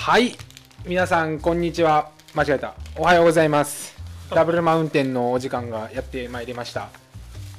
[0.00, 0.32] はい。
[0.86, 2.08] 皆さんこんにちは。
[2.34, 2.74] 間違えた。
[2.96, 3.94] おはようございます。
[4.30, 6.88] ダブルマウンテンのお時間がやってまいりました。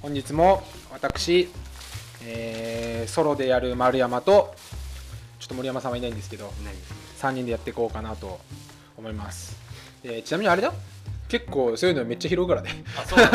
[0.01, 1.49] 本日も私、
[2.25, 4.55] えーソロでやる丸山と
[5.39, 6.51] ちょっと森山さんはいないんですけど
[7.19, 8.39] 3人でやっていこうかなと
[8.97, 9.55] 思います。
[10.01, 10.69] でちなみにあれだ？
[10.69, 10.73] よ
[11.29, 12.83] 結構そういうのめっちゃ拾うからね。
[12.97, 13.27] あ、そうな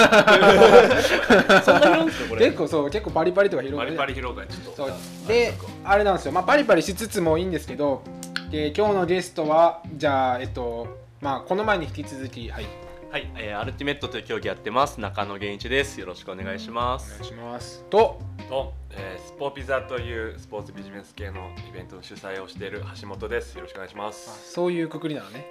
[2.02, 2.36] ん ですか。
[2.36, 4.90] 結構そう結構バリバリとか拾うバリバリ拾うから、ちょっと。
[5.29, 6.32] であれなんですよ。
[6.32, 8.02] まあパリパリしつつもいいんですけど
[8.50, 10.86] で今日のゲストはじゃあえっと
[11.21, 12.67] まあこの前に引き続きはい
[13.11, 15.99] はい、えーアルティメットという競技やってます中野源一です。
[16.00, 17.25] よろしくお願いしまおす願い。
[17.25, 23.55] しますとと、えースポピザというスポーツビジネス系のイベントの主催をしている橋本です。
[23.55, 24.53] よろしくお願いしまあす。
[24.53, 25.47] そういうくくりなのね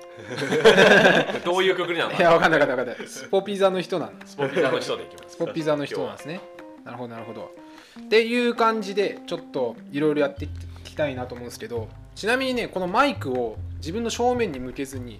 [1.45, 2.11] どういうくくりなの？
[2.13, 5.35] いやわかんなかんないわかんないスポピザの人なんですスポピザの人でいきます。
[5.35, 6.41] スポピザの人なんですね
[6.83, 7.51] なるほどなるほど
[7.99, 10.49] っていう感じでちょっといろいろやってい
[10.83, 15.19] きたいなと思うんですけどちなみにねこのマイクを自分の正面に向けずに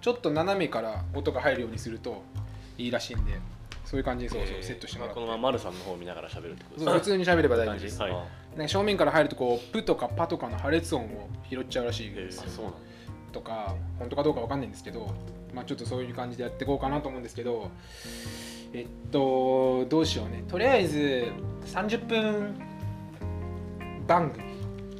[0.00, 2.22] ちょっと斜めから音が入るようにすると
[2.78, 3.32] いいらしいんで
[3.84, 5.20] そういう感じにそうそうえーセットしてもらって。
[5.20, 8.68] まあこのまま丸さんの方を見ながら喋るってことですそう普通に喋れば大丈夫です、はい。
[8.68, 12.40] 正面から入るとこうプとかパとかの破裂音を拾っちゃうらしいです。
[12.40, 12.78] へあ、そうなんだ。
[13.32, 15.14] とか本当かどうかわかんないんですけど、
[15.54, 17.70] まあ、ちょっとそういう感じでやっていこうかなと思うんですけど
[18.72, 21.26] えっとどうしようねとりあえず
[21.66, 22.60] 30分
[24.06, 24.57] 番組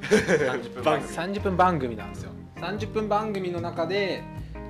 [0.08, 1.08] 30分番組。
[1.08, 4.22] 30分番組なんですよ30分番組の中で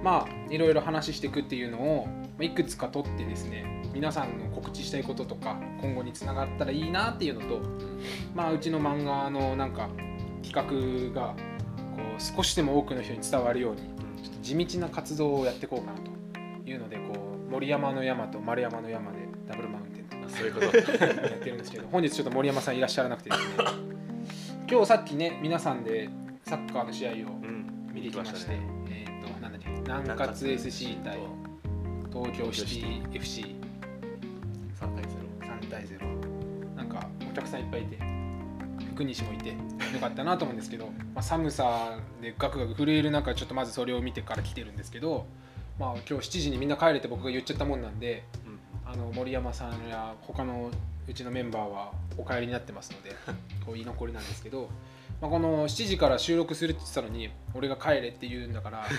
[0.03, 7.61] まあいろいろ話していくっていうのをまあいくつか取ってですね皆さんの告知したいこととか今後につながったらいいなっていうのと
[8.35, 9.89] まあうちの漫画のなんか
[10.43, 11.35] 企画が
[11.97, 13.81] こう少しでも多くの人に伝わるように
[14.23, 20.67] ちょっと地道な活動をやっていこうかなというのでこう森山の山と丸山の山でダブルマウンテンとあそういうこと。
[20.67, 23.88] やってるんですけど本日ちょっと森山さんいらっしゃらなくてですね
[24.71, 26.11] 今日さっきね皆さんで
[26.45, 27.17] サッカーの試合をう
[27.47, 27.89] ん。
[27.91, 28.61] 見てきまして、ね。
[28.91, 31.19] えっ、となんだっけ南葛 SC 対
[32.13, 33.57] 東京シティ FC
[34.75, 37.99] 三対ゼ3対0なんかお客さんいっぱいいて
[38.93, 39.57] 福西もいてよ
[40.01, 45.25] かったなと思うんですけど、 まあ、寒さでガクガク震える中ちょっとまずそれを見てから来てるんですけど、
[45.79, 48.53] まあ、今日7時にみんな帰れて僕が言っちゃったもんなんでロ。
[48.53, 48.93] うん。
[48.93, 50.71] あの森山さんや他の
[51.09, 53.15] うちのメンバーはお帰りになってますので
[53.65, 54.69] こう居残りなんですけど、
[55.21, 58.87] まあ、この7時から収録するって言ってたのに俺が帰れって言うんだから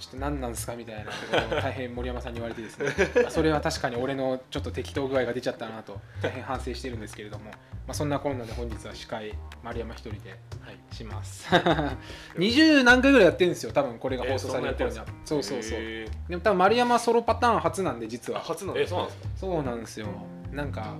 [0.00, 3.30] ちょっと何なんですかみたいなところを大変森山さんに言われてですね。
[3.30, 7.52] それは確かに俺のちょっと適当具合が出ちゃったなと大変反省してるんですけれども、ま
[7.88, 10.36] あ、そんなこんなで本日は司会丸山一人では
[10.72, 10.94] い。
[10.96, 11.46] します。
[12.38, 16.28] 20何回ぐらいやってるんですよ多分これが放送される頃には、えそうそうそうへー。
[16.30, 18.40] でも多分丸山ソロパターン初なんで実は。
[18.40, 19.06] 初なんですか？
[19.36, 20.06] そうなんですよ。
[20.50, 20.96] なんか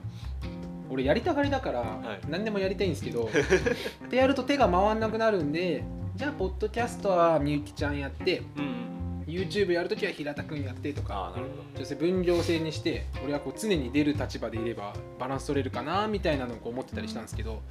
[0.90, 1.84] 俺やりたがりだからい
[2.28, 3.30] 何でもやりたいんですけど、
[4.10, 5.84] でやると手が回んなくなるんで
[6.16, 8.90] じゃあポッドキャストはみゆきちゃんやってうん。
[9.30, 11.84] YouTube やるときは平田くんやってとかあ、なるほど。
[11.84, 17.62] ちょっと分業制にして俺はこう常に出る立場でいればバランス取れるかなみたいなのをこう思ってたりしたんですけど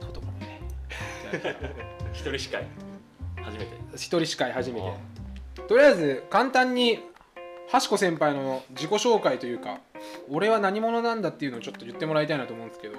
[0.00, 0.60] そうとかもね
[2.14, 2.66] 一人司会。
[3.42, 3.66] 初めて。
[3.94, 4.92] 一人司会初めて
[5.68, 7.00] とりあえず簡単に
[7.70, 9.80] はしこ先輩の自己紹介というか
[10.28, 12.98] 俺は何者なんだっていうのをちょっと言ってもらいたいなと思うんですけど。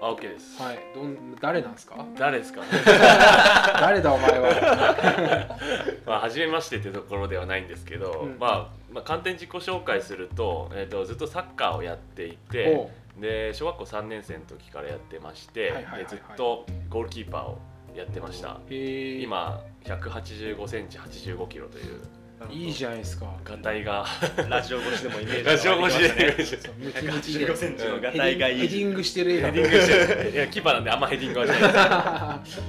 [0.00, 0.60] あ、OK です。
[0.62, 0.78] はい。
[0.94, 2.04] どん誰なんですか？
[2.18, 2.60] 誰ですか。
[3.80, 5.58] 誰だお前は？
[6.06, 8.38] まあ、初めましてってところではないんですけど、うん。
[8.38, 17.58] まあ、まあ簡単に自己紹介すると,、えー、とずっとサッカーをやっていておで小学校3年生の時からやってまして、ずっとゴールキーパーを
[17.94, 18.58] やってました。
[18.68, 22.02] 今1 8 5センチ8 5キロという
[22.50, 23.26] いいじゃないですか。
[23.44, 24.04] ガタイが。
[24.48, 26.44] ラジオ越しでもイメージラジオ越しでね。
[26.44, 28.60] そうムキムチで185センチのガヘタイがいい。
[28.60, 29.32] ヘディングしてる。
[29.32, 30.30] 映画ヘディングしてる。
[30.30, 31.56] いやキーパーなんであんまヘディングはしな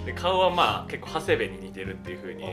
[0.03, 2.43] いで顔はまあ結構長谷部に似てるっていうふうに。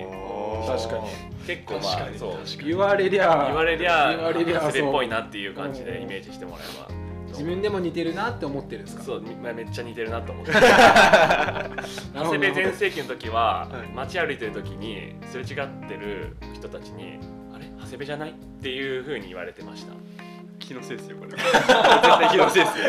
[0.67, 1.47] 確かに。
[1.47, 2.17] 結構ま確かに。
[2.17, 2.65] あそう。
[2.65, 4.33] 言われりゃ言われりゃ長
[4.73, 7.04] 谷部っぽいなっていう感じでイメージしてもらえば
[7.35, 9.03] 自分でも似てるなって思ってるんですか？
[9.05, 10.53] そうみまあめっちゃ似てるなと思って
[12.15, 13.89] 長谷部全盛期の時は、はい。
[13.95, 17.19] 街歩いてる時にすれ違ってる人たちに
[17.55, 17.67] 「あれ？
[17.79, 19.93] 長谷部じゃない?」っていうふうに言われてました。
[20.61, 21.31] 気のせいですよこれ。
[21.37, 22.85] 絶対気のせいですよ。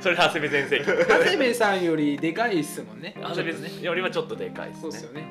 [0.00, 0.84] それ長谷部全盛期。
[0.86, 3.14] 長谷部さんよりでかいっすもんね。
[3.20, 4.82] 長谷部よりはちょっとでかいですね。
[4.82, 5.24] そうっすよね。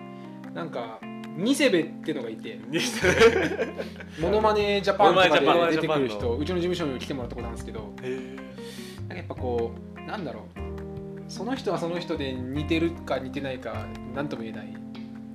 [0.53, 0.99] なんか
[1.35, 2.59] ニセベってのがいて。
[2.67, 2.79] に
[4.19, 7.93] モノマネジャパンとかで出てくる人うちの事務所に来てもらったことなんですけど。
[8.01, 8.35] へ
[9.01, 10.65] なんかやっぱこうなんだろう。
[11.27, 14.73] その人はその人で似てるか似てないか何とも言えない。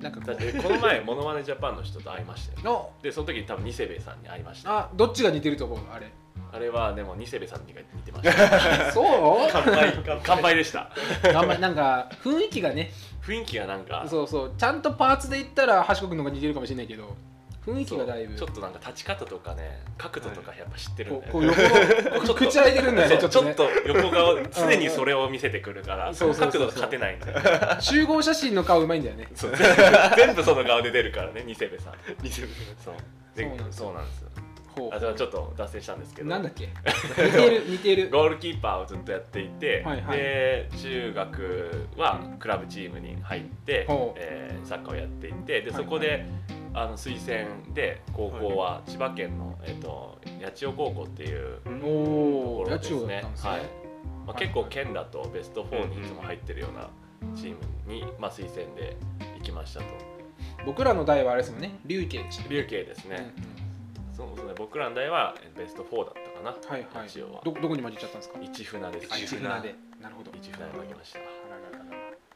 [0.01, 4.77] なんかここの前モノマネジャパンの人と会いましたようのでその時に多分ニセベさんに会いました。
[4.79, 6.07] あどっちが似てると思うあれ。
[6.53, 8.91] あれはでもニセベさんにが似てました。
[8.91, 9.05] そう？
[9.51, 9.93] 乾杯。
[10.23, 10.91] 乾杯でした。
[11.35, 17.15] あんまりなんか雰囲気がね雰囲気がなんかそうそうちゃんとパーツで言ったら橋子君の方が似てるかもしれないけど
[17.65, 18.35] 雰囲気がだいぶ。
[18.35, 21.51] ちょっとなんか立ち方とかね角度とかやっぱ知ってるんこだよ。
[21.51, 21.79] ね、うこ
[22.09, 29.27] う横の口開いてるんだよねちょっと横顔常にそれを見せてくるから、角度が勝てないんだよ集合写真の顔うまいんだよね。
[30.17, 31.93] 全部その顔で出るからねニセベさん。
[32.23, 32.47] ニセベ
[32.83, 32.95] そう。
[33.35, 33.85] でそうなんですよ。
[33.85, 34.29] そうなんですよ
[34.93, 36.29] あじゃあちょっと脱線したんですけど。
[36.29, 36.69] なんだっけ？
[37.17, 38.09] 似てる似てる。
[38.09, 40.17] ゴールキーパーをずっとやっていて、はいはい。
[40.17, 44.19] で中学はクラブチームに入ってほ、う。
[44.19, 46.25] えーサッカーをやっていてではいそこで、
[46.73, 53.23] あの推薦で高校は千葉県の、えっと八千代高校っていうとおころですね。
[53.35, 53.59] すね、はい。
[54.25, 56.89] まあ、はい結構県だとベスト4にいつも入ってるような
[57.35, 57.49] チー
[57.87, 58.95] ムに、まあ、推薦で
[59.37, 59.85] 行きましたと。
[60.65, 61.71] 僕らの代はあれですもんね。
[61.85, 63.33] 龍慶でした琉球ですね、
[64.27, 64.53] そうですね。
[64.57, 67.07] 僕らの代はえベスト4だったかな、はいはい。
[67.07, 67.41] 一応は。
[67.43, 68.39] どどこに混じっちゃったんですか？
[68.41, 69.07] 一船です。
[69.13, 69.75] あ一船で。
[70.01, 70.31] なるほど。
[70.37, 71.19] 一船で負けました。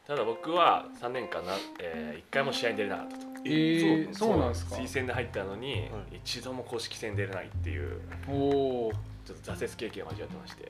[0.06, 3.22] ただ僕は3年間な、え1回も試合に出れなかったと。
[3.44, 4.76] えー、そうなんですか？
[4.76, 5.78] 推薦で入ったのに、は
[6.12, 6.16] い。
[6.22, 8.92] 一度も公式戦出れないっていうおお
[9.24, 10.68] ちょっと挫折経験を味わってまして。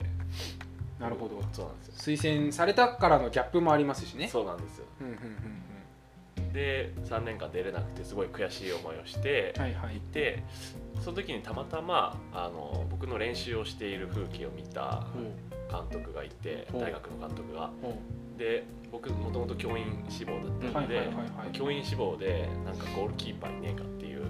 [0.99, 1.39] なるほど。
[1.53, 2.17] そうなんですよ。
[2.17, 4.27] 推薦されたからのギャップもありますしね。
[4.27, 4.85] そうなんですよ。
[5.01, 5.47] うんうんうん
[6.53, 10.01] で3年間出れなくてすごい悔しい思いをしてうんはいはい
[11.01, 15.05] その時にたまたまあの僕の練習をしている風景を見た
[15.69, 16.81] 監督がいてほう。
[16.81, 17.71] 大学の監督が。
[17.81, 17.89] ほ
[18.35, 18.39] う。
[18.39, 21.09] で僕もともと教員志望だったので、
[21.51, 24.21] 教員志望でなんかゴールキーパーいねえかっていう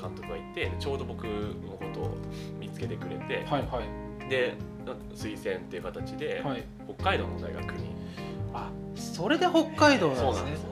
[0.00, 2.16] 監督がいてちょうど僕のことを
[2.60, 4.28] 見つけてくれて、はいはい。
[4.28, 4.54] で
[5.14, 6.64] 推薦っていう形で、はい。
[6.96, 7.96] 北海道の大学に。
[8.54, 10.24] あそれで北海道なんですね。
[10.24, 10.68] そうなんですよ。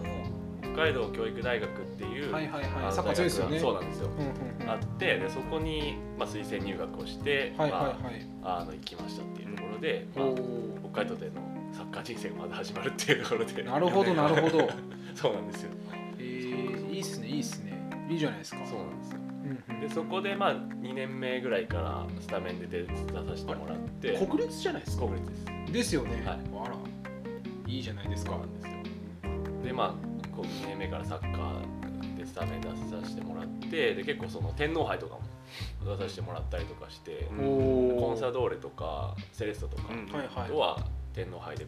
[0.62, 1.73] 北海道教育大学
[2.34, 7.96] はいはいはいサッカー強いですよねそうなんですよ、うんうんうんあってでそこに、まあ、推薦入学をして、はいはいまはい
[8.42, 10.26] あ、あの行きましたっていうところで、まあ
[10.90, 11.32] 北海道での
[11.75, 14.70] サッカー人生がまだ始まるっていうところでなるほどなるほど。
[15.14, 15.70] そうなんですよ。
[16.19, 17.72] えー、いいっすねいいっすね。
[18.08, 18.60] いいじゃないですか。
[18.64, 19.19] そうなんですよ。
[19.81, 24.16] でそこでまあ2年目ぐらいからスタメンで出出させてもらって。
[24.26, 25.04] 国立じゃないですか？
[25.06, 25.72] 国立です。
[25.72, 26.38] ですよね、はい。
[26.64, 26.76] あら。
[27.66, 28.38] いいじゃないですか。
[28.62, 28.75] ですよ。
[29.64, 29.88] でまあ
[30.34, 31.73] こう2年目からサッカーで
[32.34, 32.75] スタメン出さ
[33.08, 35.20] せてもらってで結構その天皇杯とかも
[35.96, 39.84] 出させてもらったりとかして、コンサドーレとかセレッソとか
[40.48, 41.64] とは天皇杯で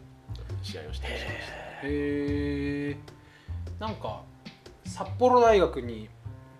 [0.63, 2.97] 試合をしたりしました、へえ
[3.79, 4.23] なんか
[4.83, 6.09] 札幌大学に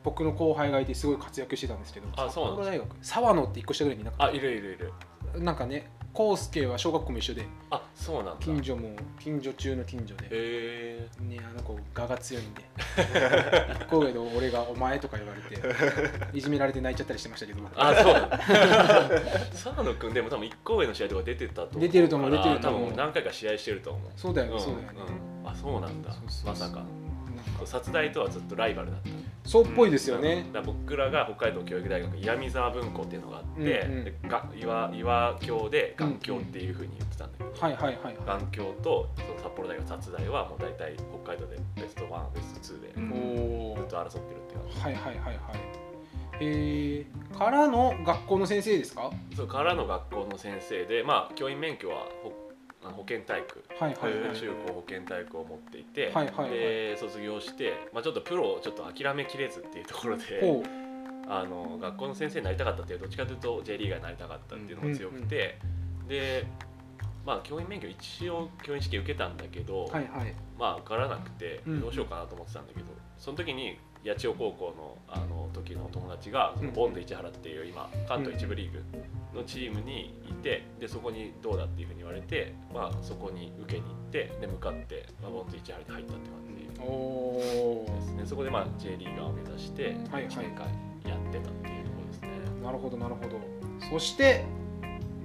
[0.06, 2.88] 僕の後輩がいてすごい活躍してたんですけどあそうなんです札幌大学？
[3.02, 4.94] 沢野って一個下ぐらいにいなかっあいるいるいる。
[5.34, 8.46] たなんかね康介は小学校も一緒であそうなんだ。
[8.46, 10.26] 近所も近所中の近所で。
[10.26, 12.64] へえねあの子我が強いんで。
[13.82, 18.14] 一個上の俺が「お前」とか言われていじめられて泣いちゃったりしてましたけどあそう。
[18.18, 18.40] なんだ
[19.54, 22.82] 沢野君でも多分1個上の試合とか出てたと思う出てると思う出てると思う。
[22.82, 24.12] 多分何回か試合してると思う。
[24.16, 25.00] そうだよね、んそうだよね、
[25.44, 25.50] うん。
[25.50, 26.16] あそうなんだ。
[26.46, 26.84] まさか
[27.54, 29.10] なんか殺大とはずっとライバルだった。
[29.50, 34.60] そうっぽいですよね、だから僕らが北海道教育大学岩見沢文庫っていうのがあって、うんうん。
[34.60, 38.18] 岩岩教で眼教っていうふうに言ってたんだけど、はいはいはいはい。
[38.42, 42.88] 眼教とその札幌大学殺大はもう大体北海道でベスト1ベスト2で
[43.80, 44.76] ずっと争ってるっていう。
[44.76, 45.38] のはいはいはいはい。
[46.40, 49.10] えー、からの学校の先生ですか？
[49.36, 52.34] そうからの学校の先生でまあ教員免許はほ
[52.84, 53.64] あの保健体育。
[53.80, 54.36] はいはいはい。
[54.36, 56.50] 中高保健体育を持っていて、はいはいはい。
[56.52, 60.64] で卒業して、まあ、ちょっとプロをちょっと諦めきれずっていうところでほ
[61.30, 65.60] あの学校の先生になりたかったっていうどっちかというと J リーガーになりたかったっていうのが強くて、
[66.08, 66.46] で
[67.26, 70.34] まあ教員免許一応教員試験受けたんだけど、うはいはい。
[70.58, 71.82] まあ受からなくてうん。
[71.82, 72.86] どうしようかなと思ってたんだけど、
[73.18, 76.76] その時に八千代高校のあの時の友達がそのうん。
[76.76, 78.84] ボンド市原っていう今関東一部リーグ
[79.36, 86.48] のチームにいてでそこにどうだっていうふうに言われて、まあ、そこに受けに行ってで向かって、まあ、ボンド市原に入ったって感じ
[86.80, 88.24] おおですね。
[88.26, 90.36] そこでまあ J リーガーを目指して1はいはい。
[90.36, 90.66] 年間
[91.10, 92.30] やってたっていうところですね。
[92.64, 93.40] なるほどなるほど。
[93.90, 94.46] そして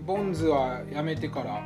[0.07, 1.63] ボンズは辞めてから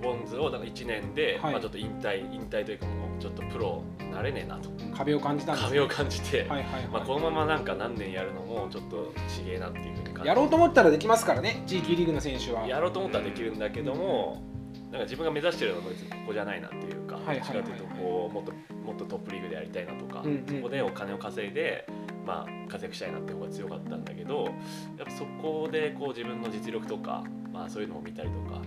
[0.00, 1.52] ボンズをだから1年で、はい。
[1.52, 4.70] まあ、ちょっと引退引退というかもうちょっとプロになれねえなと。
[4.96, 5.68] 壁を感じたんですね。
[5.68, 10.22] 壁を感じて、はいはいはい、まあ、このままなんか何年やるのもちょっとちげえなっていうふうに感じ。
[10.22, 12.66] てやろうと思ったらできますからね地域リーグの選手は。
[12.66, 14.42] やろうと思ったらできるんだけども、
[14.90, 17.52] なんか自分が目指してるのは別にここじゃないなっていうか、はいはいはい。
[17.54, 18.52] どっちかというとこうもっと
[18.84, 21.86] もっとトップリーグでやりたいなとか、うんうんそこでお金を稼いで、
[22.26, 28.60] まあ、活躍したいなっていう方が強かったんだけどやっぱそこでこう自分の実力とか、まあ、そういうのを見たりとか、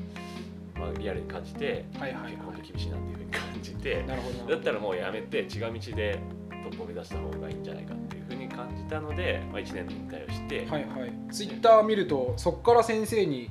[0.75, 2.31] まあ、リアルに感じて、はいはいはい。
[2.33, 4.53] 結構厳しいなっていうふうに感じてなるほど。
[4.55, 6.19] だったらもうやめて違う道で
[6.63, 11.13] トップを目指した方がいいんじゃないかっていうふうに感じたので、まあ、1年で引退をして、はいはい。
[11.31, 13.49] ツイッター見るとそこから先生に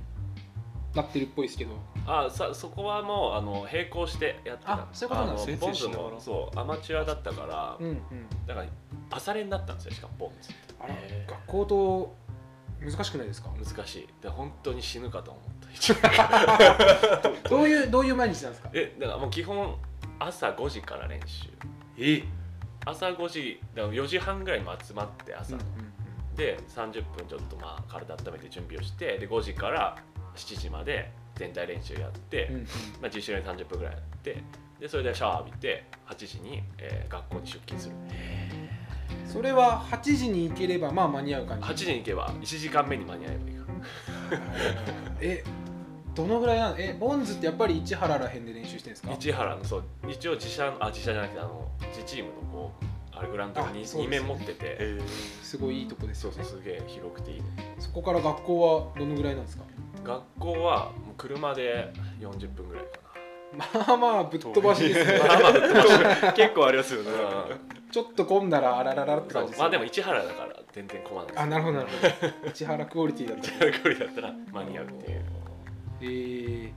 [0.94, 1.72] なってるっぽいですけど。
[2.04, 4.72] あさそこはもうあの並行してやってた。
[4.72, 5.52] あそういうことなんですね。
[5.54, 7.98] あのボンズもそうアマチュアだったから、うんうん。
[8.46, 8.66] だから
[9.10, 10.50] 朝練だったんですよしかもボンズ
[10.80, 12.16] あらへー学校と
[12.80, 13.50] 難しくないですか？
[13.56, 14.08] 難しい。
[14.20, 15.51] で本当に死ぬかと思った一番
[17.48, 18.70] どういうどういう毎日なんですか？
[18.72, 19.76] えだからもう基本
[20.18, 21.48] 朝5時から練習。
[21.98, 22.22] え？
[22.84, 25.60] 朝5時だから4時半ぐらいにも集まって朝、うん
[26.36, 29.96] で30分ちょっとまあ体温めて準備をしてで5時から
[30.34, 32.62] 7時まで全体練習やって、うんうん。
[32.62, 32.68] ま
[33.02, 34.42] あ、自主練30分ぐらいやって
[34.80, 37.94] でそれでシャワー浴びて8時に、えー学校に出勤する。
[39.26, 43.64] それは8時に行ければまあ間に合う感じ？8時に行けば1時間目に間に合えばいいか
[44.30, 44.40] ら
[45.20, 45.44] え
[46.14, 49.12] どのぐらいなのえボンズってやっぱり市原らへんで練習してるんですか？
[49.18, 49.82] 市原のそう。
[50.08, 52.84] 一応自社あ自社じゃなくてあの自チームのこう
[53.16, 54.54] あれグラウンドにあそうです 2, 面持ってて。
[54.62, 55.00] え
[55.42, 56.44] すごいいいとこですそうよね。
[56.44, 57.40] そうすげえ広くていい。
[57.40, 57.44] の
[57.78, 59.64] そこから学校はどのぐらいなんですか？
[60.04, 62.98] 学校はもう車で40分ぐらいか
[63.54, 65.18] まあまあぶっ飛ばしですね。
[65.18, 65.72] なまあまあぶっ飛
[66.04, 66.32] ばし。
[66.36, 67.10] 結構ありますよね。
[67.92, 72.48] ちょっと混んだらあらららって感じですまあでも市原だから全然困らないあなるほどなるほど。
[72.54, 75.21] 市原クオリティだった市原距離だったら間に合うっていう
[76.02, 76.72] えー、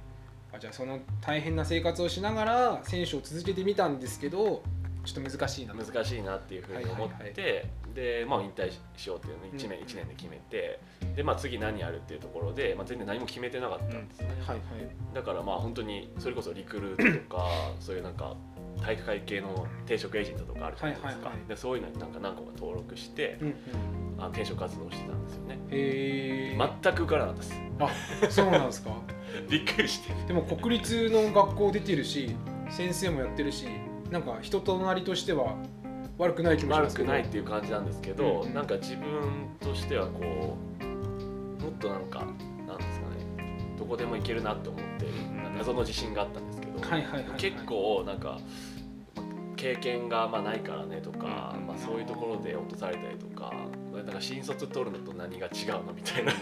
[0.56, 4.64] あじゃあその大変な生活をしながら選手を続けてみたんですけど
[5.06, 5.84] ちょっと難しいなと。
[5.84, 9.84] 難しいなっていうふうに思って、はいはいで、まあ、引退しようっていうのを1年,、うん。
[9.86, 10.80] 一年で決めて
[11.16, 14.60] で、まあ、次何やるっていうところで、まあ、全然何も決めてなかったんですね、はいはい。
[15.16, 17.48] だからまあ本当にそれこそリクルートとか
[17.80, 18.36] そういうなんか
[18.82, 23.56] 体育会系の転職エージェントとかあるじゃないですか、でそういうのになんか何個か登録してうんうん。
[24.18, 25.60] あの転職活動をしてたんですよね。
[25.72, 28.30] へえ全く受からなかったです。
[28.30, 28.92] あそうなんですか？
[29.50, 30.14] びっくりして。
[30.28, 32.36] でも国立の学校出てるし
[32.70, 33.68] 先生もやってるし
[34.12, 35.56] なんか人となりとしては
[36.18, 37.10] 悪くない気もしま悪すけど。
[37.10, 38.54] くないっていう感じなんですけど、うんうん。
[38.54, 39.06] なんか自分
[39.60, 40.56] としてはこ
[41.60, 45.06] うもっとなんかなんですかねどこでも行けるなって思って
[45.58, 48.40] 謎の自信があったんですはいはいはい、はい、結構なんか
[49.56, 53.54] 経験がまあないからねとか、うんまあ、そういうところで落とされたりとか
[53.94, 56.32] なんか新卒取るのと何が違うのみたいな。
[56.32, 56.38] そ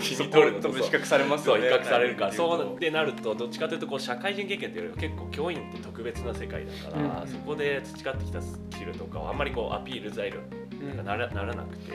[0.00, 2.32] 君こ取るのと比較されますそう比よね較されるから。
[2.32, 7.28] そううでなるとどっちかというとこう社会人経験っていうよりは結構教員って特別な世界だから、うん。
[7.28, 10.40] そこで培ってきたスキルとかはあんまりこうアピール材料
[10.72, 11.04] うん。
[11.04, 11.92] ならならなくて、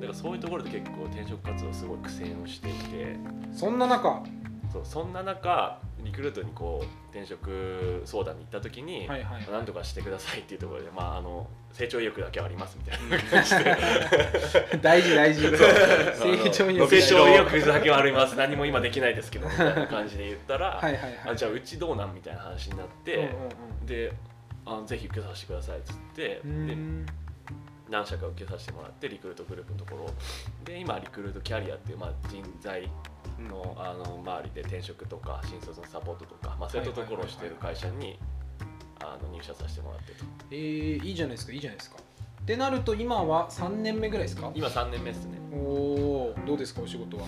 [0.00, 3.02] だからそういうところで結構転職活動すごい苦戦をしていて。
[3.12, 4.22] うんそんな中？
[4.72, 13.64] そうそんな中リクルートにこう転職相談に行った時に、はいはいなんとかしてくださいっていうところで、まあ、あの成長意欲だけはありますみたいな感じ
[14.70, 14.78] で。
[14.82, 15.48] 大事大事。
[15.50, 16.90] 成長意欲。
[16.90, 18.36] 成長意欲だけはあります。
[18.36, 21.18] 何も今できないですけどみたいな感じで言ったら、 はいはいはい。
[21.26, 23.26] あじゃあうちどうなんみたいな話になって、うんう
[23.84, 24.12] んで
[24.66, 27.06] あぜひ受けさせてくださいっつって、うんうでん
[27.90, 30.10] 何社か受けさせてもらってリクルートグループのところ。
[30.64, 32.88] で今リクルートキャリアっていう、まあ、人材
[33.48, 38.18] のあの周りで転職とか新卒のサポートとか、まあ、そういったところをしている会社に
[39.00, 40.24] あの入社させてもらってと。
[40.50, 41.96] えー、いいじゃないですかいいじゃないですか。
[42.42, 44.50] ってなると今は3年目ぐらいですか？
[44.54, 45.38] 今3年目ですね。
[45.52, 47.24] おおどうですかお仕事は？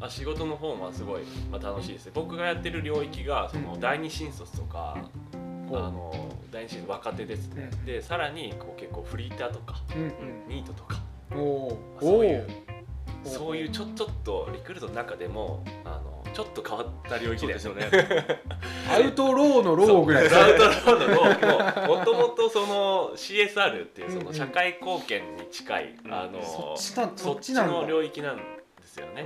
[0.00, 2.12] あ仕事の方もすごい、まあ、楽しいですね。
[2.14, 4.98] 僕がやってる領域がそのうん第二新卒とか、
[5.32, 6.12] ほうあの
[6.50, 7.84] 第二新卒若手ですね、うん。
[7.84, 11.00] でさらにこう結構フリーターとかうんニートとか。
[12.00, 12.46] そういう
[13.24, 17.88] そういうちょちょっとリクルートの中でもあのちょっと変わった領域ですよね。
[18.90, 20.28] アウトローのローぐらい。
[20.28, 21.86] アウトローのロー。
[21.98, 26.42] もともとその CSR っていうその社会貢献に近い、うんあの
[26.76, 28.42] そっちの領域なんで
[28.82, 29.24] すよね。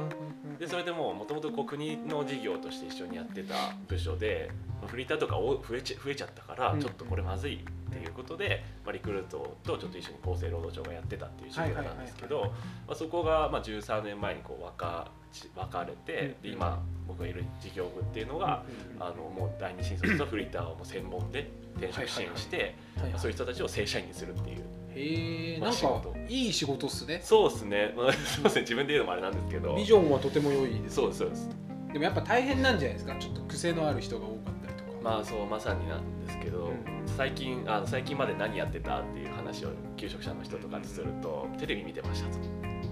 [0.58, 3.54] でそれでももともと国の事業として一緒にやってた
[3.88, 4.50] 部署で
[4.86, 6.80] フリーターとかお増えちゃ増えちゃったからうん。
[6.80, 12.52] ちょっとこれまずいっていうことで、まあ、リクルートとちょっと一緒に厚生労働省がやってたっていう事業なんですけど
[12.94, 16.42] そこがまあ13年前にこう分かち分かれて、うん。
[16.42, 18.64] で今僕がいる事業部っていうのが、
[18.96, 22.74] うんあのもう第二新卒とフリーターをもう専門で転職支援して、
[23.16, 25.60] そういう人たちを正社員にするっていう。
[25.60, 27.20] まあ仕事いい仕事っすね。
[27.22, 28.60] そうですね、まあ、そうですね。
[28.62, 29.74] 自分で言うのもあれなんですけど。
[29.74, 31.48] ビジョンはとても良いですそうですそうです。
[31.92, 33.16] でもやっぱ大変なんじゃないですか。
[33.18, 34.90] ちょっと癖のある人が多かったりとか。
[35.02, 36.84] まあそうまさになんですけど、うん。
[37.16, 42.38] 最近あの最近まで何やってたっていう話を求職者の人とかにすると、テレビ見てましたと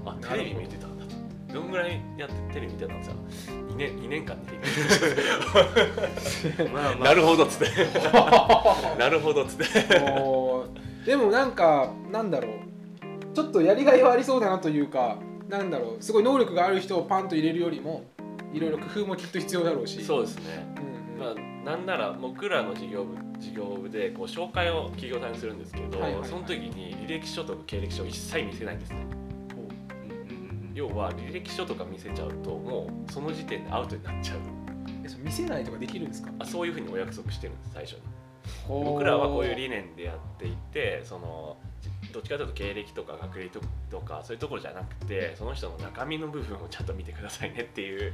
[0.06, 1.14] あテレビ見てたんだと。
[1.52, 3.16] どんぐらいやってテレビ見てたんですか
[3.52, 4.52] ？2年 ,2 年間で
[6.72, 7.04] まあまあ。
[7.04, 7.66] なるほどっつって。
[8.98, 9.66] なるほどっつって。
[11.06, 12.73] でもなんかなんだろう
[13.34, 18.04] ちょっとやりがいはありそうだなというかなんだろうすごい能力がある人をパンと入れるよりも
[18.52, 20.02] いろいろ工夫もきっと必要だろうし。
[20.04, 20.64] そうですね。
[20.78, 21.36] うんうん。
[21.36, 26.28] まあ、なんなら僕らの事業部事業部でこう紹介を企業さんにするんですけど、はいはいはい。
[26.28, 28.96] その時に履歴書とか経歴書を一切見せないんですね。
[30.72, 34.38] 要は履歴書とか見せちゃうともうその時点でアウトになっちゃう。
[35.04, 36.30] えそれ見せないとかできるんですか？
[36.38, 38.00] あそういうふうにお約束してるんです最初に。
[38.68, 41.56] 僕僕らはこういう理念でやっていてその
[42.14, 43.58] どっちかというと経歴とか学歴
[43.90, 48.12] とかそういうところじゃなくてその人の中身の部分をちゃんと見てくださいねっていう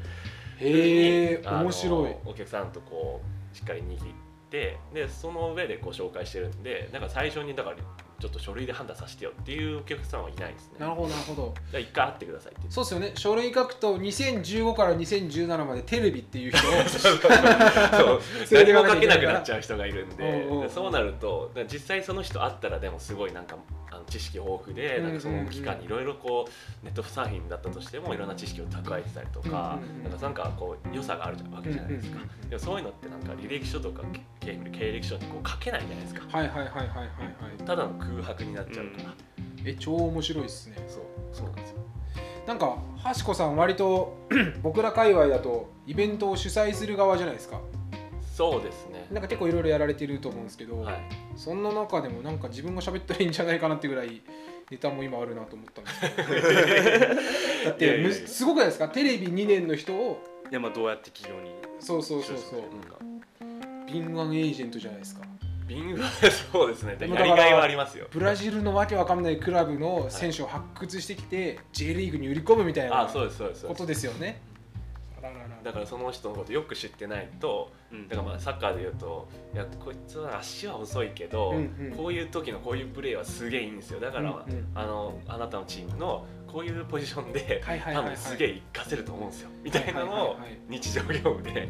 [0.59, 2.15] へえ面白い。
[2.25, 3.21] お客さんとこ
[3.53, 3.99] うしっかり握っ
[4.49, 10.79] てでその上でこう紹介してるんでなんか最初にだからちょっと書類で判断させてよっていうお客さんはいないですね。
[10.79, 11.55] なるほどなるほど。
[11.79, 13.13] 一回会ってくださいってそうですよね。
[13.15, 16.59] 書類書くと2015から2017までテレビっていう人
[18.51, 20.69] 何も書けなくなっちゃう人がいるんで。
[20.69, 23.57] そうなると実際その人会ったらでもすごいなんか
[23.91, 30.03] あの知識豊富でうんなんかその期間にいろいろこうネットサーフィンだったとしてもいろんな知識を蓄えてたりとかうんうんうん。
[30.05, 32.17] なんかなんかこう良さがあるわけじゃないですか。
[32.17, 34.03] うんうんうんでもそういうのってなんか履歴書とか
[34.41, 36.23] 経経歴書にこう書けないじゃないですか。
[36.37, 37.65] はいはいはいはいはいはい。
[37.65, 39.15] ただの空白になっちゃうから、
[39.65, 40.77] え超面白いですね。
[40.89, 41.77] そうそうなんですよ。
[42.47, 44.19] なんかはしこさん割と
[44.63, 47.61] 僕ら界隈だとイベントを主催する側じゃないですか
[48.33, 49.07] そうですね。
[49.11, 50.97] なんか結構いろいろやられてると思うんですけど、はい。
[51.37, 54.23] そんな中でもなんか自分が喋ったらいいんじゃないかなっていうぐらい
[54.71, 57.15] ネタも今あるなと思ったんですけど。
[57.71, 58.89] だっいやいやてすごくないですか？
[58.89, 60.95] テレビ2年の人をでまあどうや。
[60.95, 62.23] って企業にそうそう。
[62.23, 65.23] そうそう就職するのか敏腕エージェントじゃないですか。
[65.67, 66.03] 敏腕
[66.53, 66.97] そうですね。
[67.01, 68.07] やりがいはありますよ。
[68.11, 73.79] ブラジルのわけわかんないクラブの選手を発掘してきて、J リーグに売り込むみたいなあそうですそうですそうです。
[73.79, 74.41] ことですよね
[75.63, 78.09] だからその人のことよく知ってないとうん。
[78.09, 81.55] だからまあサッカーで言うといやこいつは足は遅いけど、
[81.97, 84.01] こういう時のこういうプレーはすげえいいんですよ。
[84.01, 84.45] だから、
[84.75, 87.63] あのあなたのチームのこういうポジションで
[87.95, 89.51] 多分すげえ活かせると思うんですよ。
[89.63, 90.37] みたいなのを
[90.69, 91.69] 日常業務で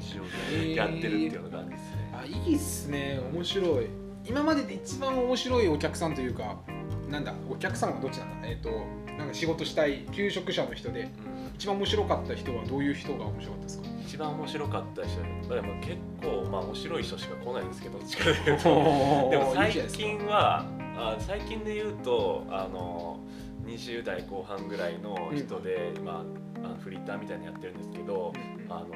[0.74, 2.12] やってるっていうのがあるんですね。
[2.12, 3.20] あいいっすね。
[3.32, 3.86] 面白い。
[4.24, 6.60] 今までで一番面白いお客さんというか
[7.08, 8.48] なんだお客さんはどっちなんだ？
[8.48, 8.70] えっ、と
[9.18, 11.10] なんか仕事したい求職者の人で。
[11.24, 13.88] うん一番面白かった人はどういう人が面白かったですか？
[14.00, 19.30] 一番面白かった人でも結構まあ面白い人しか来ないんですけどどっちかというと。
[19.30, 20.64] でも最近は
[20.96, 23.20] あ最近で言うとあの
[23.66, 26.24] 20代後半ぐらいの人で、今
[26.64, 28.32] あのフリーターみたいなのやってるんですけど、
[28.70, 28.86] あの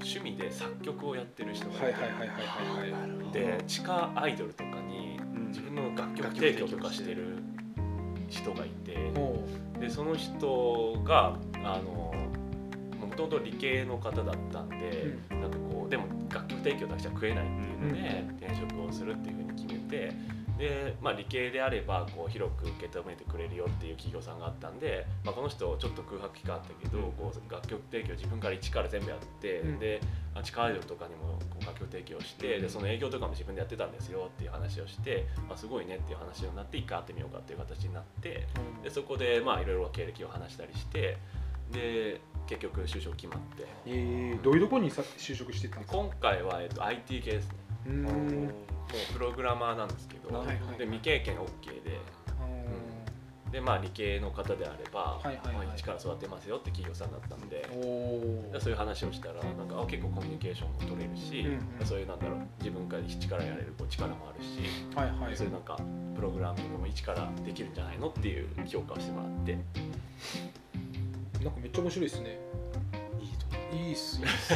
[0.00, 1.94] 趣味で作曲をやってる人がい
[3.32, 5.48] て、地下アイドルとかにうん。
[5.48, 7.36] 自分の楽曲提供とかしてる
[8.28, 9.44] 人がいても
[9.80, 12.14] でその人があの
[13.00, 20.12] もともと理系の方だったんで、なんかこうでも楽曲提供だけじゃ食えないっていうので、転職をするっていうふうに決めて
[20.58, 29.78] で、まあ、理系であればこう広く受け止めてくれるよっていう企業さんがあったんで、まあ、この人ちょっと空白期間あったけどこう楽曲提供自分から一から全部やって、うん。
[29.78, 30.00] で
[30.34, 38.46] あ地下アイドルとかにもこう楽曲提供してでその営業とかも自分でやってたんですよっていう話をして、まあ、すごいねっていう話になって一回会ってみようかっていう形になって
[38.80, 41.16] うでそこでまあいろいろ経歴を話したりして
[41.72, 43.66] で結局就職決まって。
[43.86, 45.98] えー、どういうところにさ就職してたんですか？
[45.98, 47.54] 今回は、えっと、IT 系ですね。
[47.86, 48.52] うーん
[49.12, 50.44] プログラマーなんですけど、
[50.78, 51.98] で未経験 OK で。
[53.50, 55.66] でまあ理系の方であれば、はいはいはい。
[55.66, 57.66] まあ一から育てますよって企業さんだったんで
[58.60, 61.40] そういう話をしたらなんかあ結構コミュニケーションも取れるし、
[61.80, 65.34] うんそういうなんだろう自分から一からやれるこう力もあるし、はいはい。
[65.36, 65.78] そういうなんか
[66.14, 69.58] プログラミングも一からできるんじゃないのっていう評価をしてもらって。
[71.42, 72.38] なんかめっちゃ面白いですね
[73.72, 74.52] いいっすいいっす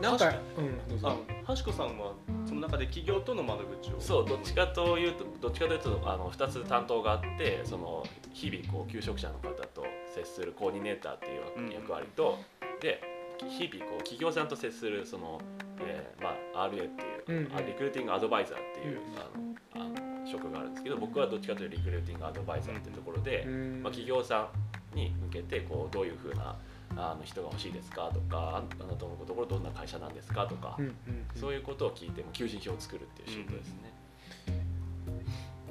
[0.00, 1.18] なんかうんどうぞ。
[1.44, 2.12] あはしこさんは
[2.44, 4.00] その中で企業との窓口を。
[4.00, 12.38] そうどっちかというとどっちかというとあの2つ担当があってその日々こう求職者の方と接するコーディネーターっていう役割と、
[12.80, 13.00] で
[13.38, 15.40] 日々こう企業さんと接するその、
[15.80, 17.56] えーまあ、RA っていう、うんうん。
[17.56, 23.82] あリクルーティングアドバイザーっていう、うんあのあの職があるんですけど僕はどっちかというとリクルーティングアドバイザーっていうところで、うん。
[23.82, 24.48] まあ、企業さ
[24.94, 26.56] んに向けてこうどういうふうな
[26.94, 28.10] あの人が欲しいですか？
[28.12, 30.46] とかああなたのところどんな会社なんですか？
[30.46, 30.94] とか、うんうん
[31.34, 33.92] そういうことを聞いても求人票を作るっていう仕事ですね。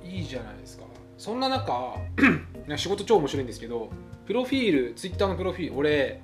[0.03, 0.83] いいじゃないですか。
[1.17, 1.95] そんな中
[2.77, 3.89] 仕事超面白いんですけど
[4.27, 6.21] プロフィールツイッターのプロフィール俺。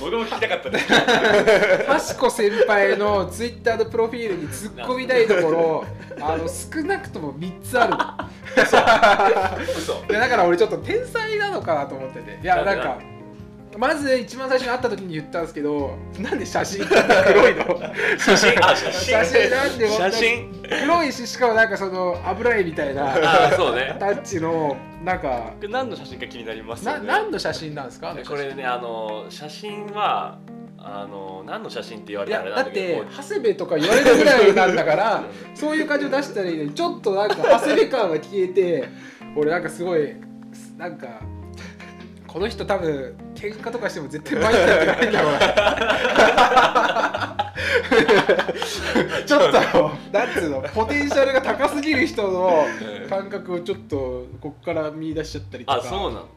[0.00, 0.92] 僕も聞きたかったです。
[1.90, 5.84] はしこ先輩のツイッターのプロフィールに突っ込みたいところ
[6.20, 7.94] あの少なくとも3つある
[8.56, 8.76] 嘘。
[10.08, 12.38] だから俺ちょっと天才なのかなと思ってて。
[12.42, 12.98] いやなんか
[13.76, 17.80] まず一番最初に会った時に言ったんですけどなんで写真黒いの？
[18.16, 18.64] 写真？
[18.64, 19.14] あ写真。
[19.14, 20.62] 写真なんで写真？
[20.62, 23.16] 黒いししかもなんかその油絵みたいな
[23.56, 23.96] そうね。
[23.98, 27.06] タッチのなんか何の写真か気になりますよね。
[27.08, 28.16] な何の写真なんですか？
[28.28, 30.38] これねあの写真は
[30.86, 35.24] あの何の写真って言わいれたらあれやだって長谷部とか言われるぐらいなんだから
[35.56, 38.84] そういう感じを出したらいいのにちょっとなんか長谷部感が消えて
[39.34, 40.14] 俺なんかすごい
[40.76, 41.06] なんか
[42.26, 45.40] この人多分喧嘩とかしても絶対前になってないんだろうな。
[49.26, 52.66] ちょっとなんつうのポテンシャルが高すぎる人の
[53.02, 55.78] うん感覚をちょっとこっから見出しちゃったりとか。
[55.78, 56.28] あそうなの？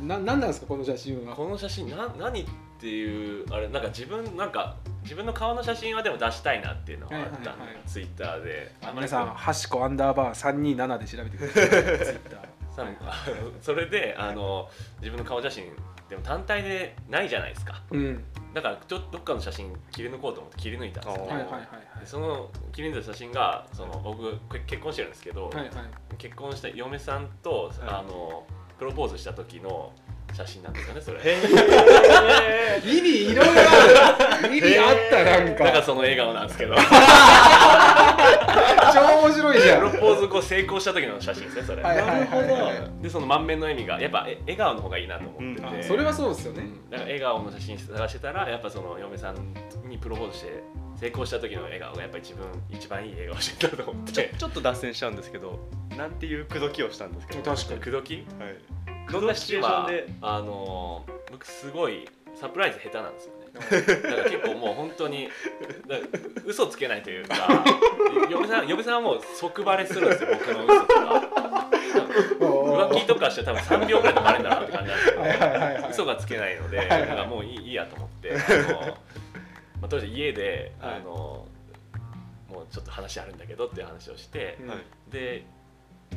[0.00, 1.34] ななんなんですかこの写真は？
[1.34, 2.46] この写真な何っ
[2.78, 7.82] ていうあれなんか自分なんか自分の顔の写真はでも出したいなっていうのがあったんで、はいはいはい。
[7.86, 8.72] ツイッターで。
[8.82, 11.68] あ皆さん「はしこアンダーバー327」で調べてください。
[11.68, 12.40] ツイッター
[12.74, 14.68] さあのそれであの
[15.00, 15.64] 自分の顔写真
[16.08, 17.82] でも単体でないじゃないですか。
[17.90, 18.24] うん。
[18.54, 22.00] だからちょっとどっかの写真切り抜こうと思って切り抜いたんですよ、あーはいはいはいはい。
[22.00, 25.70] でその切り抜いた写真がその僕け結婚してるんですけど、はいはい。
[26.18, 27.80] 結婚した嫁さんと、い。
[27.86, 28.44] あの
[28.82, 29.92] プロポーズした時の
[30.32, 31.20] 写真なんですよねそれ。
[31.22, 34.56] へ 意味いろいろある。
[34.56, 36.74] 意味あったなんなんかかその笑顔なんですけど。
[38.92, 39.88] 超面白いじゃん。
[39.88, 43.02] プロポーズ後成功した時の写真ですねそれ、はいはいはいはい。
[43.02, 45.80] でその満面の笑みがやっぱえ笑顔の方がいいなと思ってて、うん。
[45.80, 46.62] あそれはそうですよね。
[46.62, 46.90] うん。
[46.90, 49.36] だから笑顔の写真探してたらやっぱその嫁さん
[49.88, 50.64] にプロポーズして
[51.02, 55.58] 成功した時の笑顔がやっぱ自分一番いい笑顔してたと思っちょてちょっと脱線しちゃうんですけど
[55.96, 57.80] なんていう口説きをしたんですけど確かに。
[57.80, 58.14] 口説き？
[58.14, 58.56] はい。
[59.10, 60.14] どんなシチュエーションで？
[60.22, 63.42] あの僕すごいサプライズ下手なんですよね。
[63.52, 65.28] だから結構もう本当に
[66.46, 67.64] 嘘つけないというか
[68.30, 71.68] 嫁さん嫁さんはもう即バレするんですよ僕の嘘とか。
[72.30, 75.90] 浮気とかして多分3秒ぐらいでバレるんだなって感じなんですけどはいはいはいはい。
[75.90, 78.30] 嘘がつけないのではいはいなんかもういいいいやと思って。
[78.30, 78.36] あ
[78.72, 78.96] の、
[79.82, 81.46] まあ、当時家であの、
[82.48, 84.56] もうちょっと話あるんだけどっていう話をして、
[85.10, 85.44] で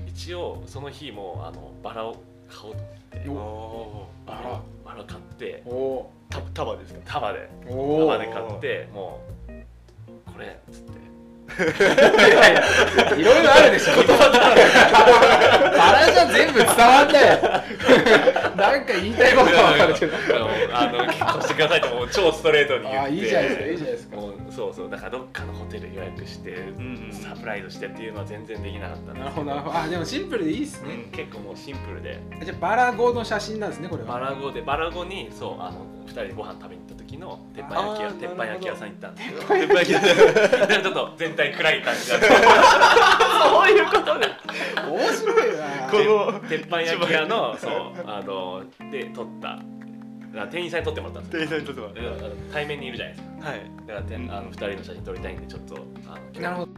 [0.08, 2.16] 一応その日もあのバラを
[2.48, 3.30] 買おうと思って。
[3.30, 7.00] おおバラバラ買っておおた束ですか？
[7.14, 7.50] 束で。
[7.66, 10.92] 束で買ってもうこれっつって
[11.46, 12.62] いやいや
[13.18, 13.94] いろいろあるでしょ。
[14.04, 17.24] バラじゃ全部伝わんない
[18.58, 20.14] なんか言いたいことは分かるけど
[20.74, 24.16] あの結婚してくださいってもう超ストレートに言ってあいいじゃないですかいいじゃないですか。
[24.18, 26.60] もうそうそうだからどっかのホテル予約して、んう
[27.10, 29.26] んサプライズしてっていうのは全然できなかったな。
[29.26, 29.78] るほどなるほど。
[29.78, 32.20] あでもシンプルでいいっすね、うん結構もうシンプルで。
[32.44, 34.14] じゃあバラ語の写真なんですねこれは。
[34.20, 39.42] バラ語でバラ語にそうあの2人でご飯食べに行った時の鉄板焼き屋鉄板焼き屋さん行ったんですけど。
[39.42, 44.28] 鉄板焼きだからちょっと全体暗い感じだったそういうことで
[44.90, 45.64] 面白いな。
[45.90, 45.98] こ
[46.34, 47.72] の鉄板焼き屋のそう
[48.06, 49.60] あので撮った。
[50.52, 51.60] 店員さんに撮ってもらったんですよ。
[51.60, 53.50] 店員さんにとってはだから対面にいるじゃないですか。
[53.50, 53.72] はい。
[53.88, 55.76] だからてんあの2人の写真撮りたいんでちょっと
[56.08, 56.72] あのなるほど